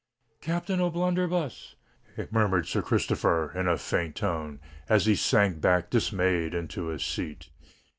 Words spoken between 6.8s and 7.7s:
his seat.